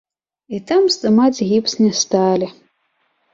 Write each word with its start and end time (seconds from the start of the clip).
І 0.57 0.61
там 0.71 0.87
здымаць 0.95 1.43
гіпс 1.51 1.77
не 1.83 1.91
сталі. 2.01 2.51